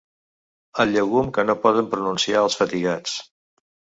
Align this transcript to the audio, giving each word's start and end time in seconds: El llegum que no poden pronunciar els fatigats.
El 0.83 0.93
llegum 0.95 1.29
que 1.35 1.43
no 1.49 1.55
poden 1.67 1.91
pronunciar 1.93 2.41
els 2.45 2.57
fatigats. 2.63 3.15